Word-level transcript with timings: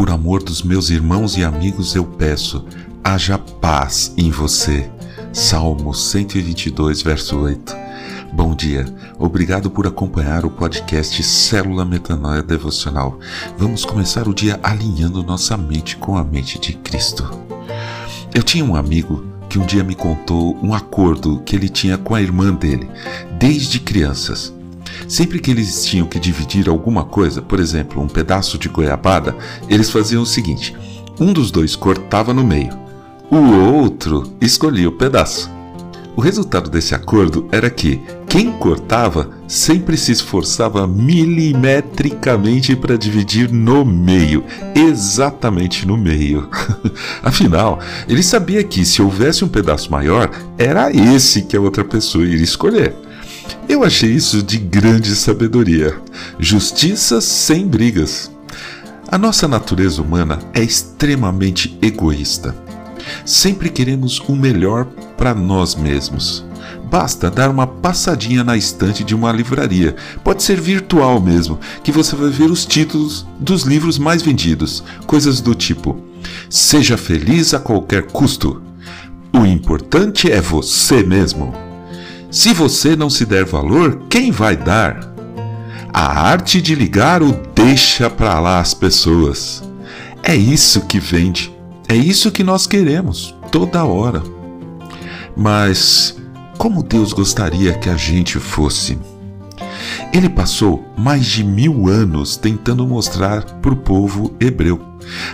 Por 0.00 0.08
amor 0.08 0.42
dos 0.42 0.62
meus 0.62 0.88
irmãos 0.88 1.36
e 1.36 1.44
amigos 1.44 1.94
eu 1.94 2.06
peço, 2.06 2.64
haja 3.04 3.36
paz 3.36 4.14
em 4.16 4.30
você. 4.30 4.90
Salmo 5.30 5.92
122, 5.92 7.02
verso 7.02 7.38
8. 7.38 7.76
Bom 8.32 8.54
dia, 8.54 8.86
obrigado 9.18 9.70
por 9.70 9.86
acompanhar 9.86 10.46
o 10.46 10.50
podcast 10.50 11.22
Célula 11.22 11.84
Metanoia 11.84 12.42
Devocional. 12.42 13.20
Vamos 13.58 13.84
começar 13.84 14.26
o 14.26 14.32
dia 14.32 14.58
alinhando 14.62 15.22
nossa 15.22 15.54
mente 15.54 15.98
com 15.98 16.16
a 16.16 16.24
mente 16.24 16.58
de 16.58 16.72
Cristo. 16.78 17.30
Eu 18.34 18.42
tinha 18.42 18.64
um 18.64 18.74
amigo 18.74 19.22
que 19.50 19.58
um 19.58 19.66
dia 19.66 19.84
me 19.84 19.94
contou 19.94 20.58
um 20.62 20.72
acordo 20.72 21.42
que 21.42 21.54
ele 21.54 21.68
tinha 21.68 21.98
com 21.98 22.14
a 22.14 22.22
irmã 22.22 22.54
dele, 22.54 22.88
desde 23.38 23.78
crianças. 23.78 24.50
Sempre 25.08 25.38
que 25.38 25.50
eles 25.50 25.84
tinham 25.84 26.06
que 26.06 26.18
dividir 26.18 26.68
alguma 26.68 27.04
coisa, 27.04 27.42
por 27.42 27.60
exemplo, 27.60 28.02
um 28.02 28.08
pedaço 28.08 28.58
de 28.58 28.68
goiabada, 28.68 29.36
eles 29.68 29.90
faziam 29.90 30.22
o 30.22 30.26
seguinte: 30.26 30.74
um 31.18 31.32
dos 31.32 31.50
dois 31.50 31.76
cortava 31.76 32.32
no 32.32 32.44
meio, 32.44 32.78
o 33.30 33.36
outro 33.36 34.32
escolhia 34.40 34.88
o 34.88 34.92
pedaço. 34.92 35.50
O 36.16 36.20
resultado 36.20 36.68
desse 36.68 36.94
acordo 36.94 37.48
era 37.50 37.70
que 37.70 38.00
quem 38.28 38.52
cortava 38.52 39.30
sempre 39.48 39.96
se 39.96 40.12
esforçava 40.12 40.86
milimetricamente 40.86 42.76
para 42.76 42.98
dividir 42.98 43.50
no 43.50 43.84
meio, 43.84 44.44
exatamente 44.74 45.86
no 45.86 45.96
meio. 45.96 46.48
Afinal, 47.22 47.78
ele 48.08 48.22
sabia 48.22 48.62
que 48.62 48.84
se 48.84 49.00
houvesse 49.00 49.44
um 49.44 49.48
pedaço 49.48 49.90
maior, 49.90 50.30
era 50.58 50.92
esse 50.94 51.42
que 51.42 51.56
a 51.56 51.60
outra 51.60 51.84
pessoa 51.84 52.24
iria 52.24 52.44
escolher. 52.44 52.94
Eu 53.68 53.84
achei 53.84 54.10
isso 54.10 54.42
de 54.42 54.58
grande 54.58 55.14
sabedoria. 55.14 55.96
Justiça 56.38 57.20
sem 57.20 57.66
brigas. 57.66 58.30
A 59.08 59.18
nossa 59.18 59.48
natureza 59.48 60.00
humana 60.02 60.38
é 60.54 60.62
extremamente 60.62 61.76
egoísta. 61.82 62.54
Sempre 63.24 63.68
queremos 63.68 64.20
o 64.20 64.36
melhor 64.36 64.86
para 65.16 65.34
nós 65.34 65.74
mesmos. 65.74 66.44
Basta 66.90 67.30
dar 67.30 67.50
uma 67.50 67.66
passadinha 67.66 68.42
na 68.42 68.56
estante 68.56 69.04
de 69.04 69.14
uma 69.14 69.30
livraria, 69.30 69.94
pode 70.24 70.42
ser 70.42 70.60
virtual 70.60 71.20
mesmo, 71.20 71.58
que 71.84 71.92
você 71.92 72.16
vai 72.16 72.30
ver 72.30 72.50
os 72.50 72.66
títulos 72.66 73.24
dos 73.38 73.62
livros 73.62 73.96
mais 73.96 74.22
vendidos, 74.22 74.82
coisas 75.06 75.40
do 75.40 75.54
tipo: 75.54 76.02
Seja 76.48 76.96
feliz 76.96 77.54
a 77.54 77.60
qualquer 77.60 78.08
custo. 78.08 78.62
O 79.32 79.46
importante 79.46 80.30
é 80.30 80.40
você 80.40 81.04
mesmo. 81.04 81.69
Se 82.30 82.52
você 82.52 82.94
não 82.94 83.10
se 83.10 83.26
der 83.26 83.44
valor, 83.44 84.02
quem 84.08 84.30
vai 84.30 84.56
dar? 84.56 85.12
A 85.92 86.20
arte 86.28 86.62
de 86.62 86.76
ligar 86.76 87.24
o 87.24 87.32
deixa 87.54 88.08
para 88.08 88.38
lá 88.38 88.60
as 88.60 88.72
pessoas. 88.72 89.64
É 90.22 90.36
isso 90.36 90.82
que 90.82 91.00
vende. 91.00 91.52
É 91.88 91.96
isso 91.96 92.30
que 92.30 92.44
nós 92.44 92.68
queremos 92.68 93.34
toda 93.50 93.84
hora. 93.84 94.22
Mas 95.36 96.16
como 96.56 96.84
Deus 96.84 97.12
gostaria 97.12 97.72
que 97.72 97.88
a 97.88 97.96
gente 97.96 98.38
fosse? 98.38 98.96
Ele 100.12 100.28
passou 100.28 100.84
mais 100.96 101.26
de 101.26 101.42
mil 101.42 101.88
anos 101.88 102.36
tentando 102.36 102.86
mostrar 102.86 103.42
para 103.42 103.72
o 103.72 103.76
povo 103.76 104.36
hebreu. 104.38 104.80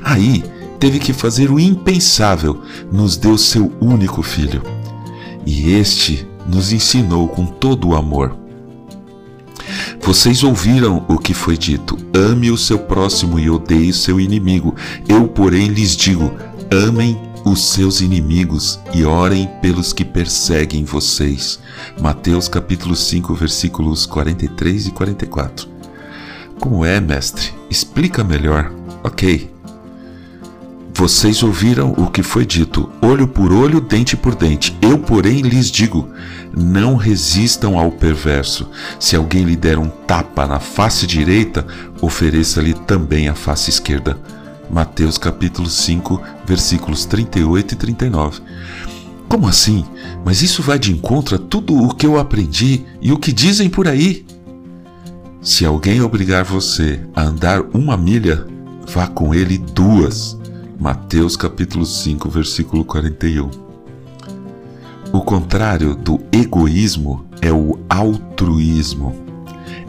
Aí 0.02 0.42
teve 0.80 0.98
que 0.98 1.12
fazer 1.12 1.50
o 1.50 1.60
impensável, 1.60 2.62
nos 2.90 3.18
deu 3.18 3.36
seu 3.36 3.70
único 3.82 4.22
filho. 4.22 4.62
E 5.44 5.72
este 5.74 6.26
nos 6.48 6.72
ensinou 6.72 7.28
com 7.28 7.46
todo 7.46 7.88
o 7.88 7.96
amor. 7.96 8.36
Vocês 10.00 10.44
ouviram 10.44 11.04
o 11.08 11.18
que 11.18 11.34
foi 11.34 11.56
dito: 11.56 11.96
ame 12.14 12.50
o 12.50 12.56
seu 12.56 12.78
próximo 12.78 13.38
e 13.38 13.50
odeie 13.50 13.90
o 13.90 13.94
seu 13.94 14.20
inimigo. 14.20 14.74
Eu, 15.08 15.26
porém, 15.26 15.68
lhes 15.68 15.96
digo: 15.96 16.32
amem 16.70 17.20
os 17.44 17.72
seus 17.72 18.00
inimigos 18.00 18.78
e 18.92 19.04
orem 19.04 19.48
pelos 19.60 19.92
que 19.92 20.04
perseguem 20.04 20.84
vocês. 20.84 21.60
Mateus 22.00 22.48
capítulo 22.48 22.96
5, 22.96 23.34
versículos 23.34 24.06
43 24.06 24.86
e 24.86 24.90
44. 24.90 25.68
Como 26.60 26.84
é, 26.84 27.00
mestre? 27.00 27.52
Explica 27.70 28.24
melhor. 28.24 28.72
Ok. 29.04 29.55
Vocês 30.96 31.42
ouviram 31.42 31.92
o 31.92 32.10
que 32.10 32.22
foi 32.22 32.46
dito, 32.46 32.88
olho 33.02 33.28
por 33.28 33.52
olho, 33.52 33.82
dente 33.82 34.16
por 34.16 34.34
dente. 34.34 34.74
Eu, 34.80 34.98
porém, 34.98 35.42
lhes 35.42 35.70
digo: 35.70 36.08
não 36.56 36.96
resistam 36.96 37.78
ao 37.78 37.92
perverso. 37.92 38.66
Se 38.98 39.14
alguém 39.14 39.44
lhe 39.44 39.56
der 39.56 39.78
um 39.78 39.90
tapa 39.90 40.46
na 40.46 40.58
face 40.58 41.06
direita, 41.06 41.66
ofereça-lhe 42.00 42.72
também 42.72 43.28
a 43.28 43.34
face 43.34 43.68
esquerda. 43.68 44.18
Mateus 44.70 45.18
capítulo 45.18 45.68
5, 45.68 46.18
versículos 46.46 47.04
38 47.04 47.74
e 47.74 47.76
39. 47.76 48.40
Como 49.28 49.46
assim? 49.46 49.84
Mas 50.24 50.40
isso 50.40 50.62
vai 50.62 50.78
de 50.78 50.92
encontro 50.92 51.36
a 51.36 51.38
tudo 51.38 51.76
o 51.76 51.94
que 51.94 52.06
eu 52.06 52.18
aprendi 52.18 52.86
e 53.02 53.12
o 53.12 53.18
que 53.18 53.32
dizem 53.34 53.68
por 53.68 53.86
aí. 53.86 54.24
Se 55.42 55.66
alguém 55.66 56.00
obrigar 56.00 56.42
você 56.42 56.98
a 57.14 57.22
andar 57.22 57.60
uma 57.74 57.98
milha, 57.98 58.46
vá 58.88 59.06
com 59.06 59.34
ele 59.34 59.58
duas. 59.58 60.38
Mateus 60.78 61.36
capítulo 61.36 61.86
5, 61.86 62.28
versículo 62.28 62.84
41. 62.84 63.48
O 65.10 65.22
contrário 65.22 65.96
do 65.96 66.20
egoísmo 66.30 67.24
é 67.40 67.50
o 67.50 67.78
altruísmo. 67.88 69.14